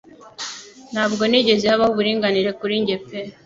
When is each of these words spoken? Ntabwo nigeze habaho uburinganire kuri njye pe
Ntabwo 0.91 1.23
nigeze 1.27 1.65
habaho 1.71 1.91
uburinganire 1.93 2.49
kuri 2.59 2.73
njye 2.81 2.97
pe 3.05 3.19